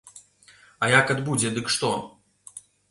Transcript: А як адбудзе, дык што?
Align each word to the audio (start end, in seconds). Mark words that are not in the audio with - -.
А 0.83 0.89
як 0.99 1.13
адбудзе, 1.17 1.55
дык 1.59 1.73
што? 1.77 1.95